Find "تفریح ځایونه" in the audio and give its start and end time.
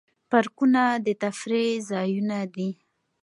1.23-2.37